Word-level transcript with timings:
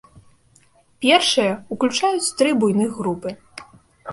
Першыя 1.05 1.53
ўключаюць 1.75 2.33
тры 2.41 2.49
буйных 2.65 2.91
групы. 3.03 3.29